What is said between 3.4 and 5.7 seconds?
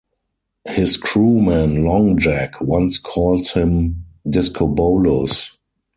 him "Discobolus".